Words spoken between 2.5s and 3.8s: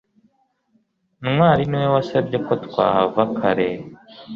twahava kare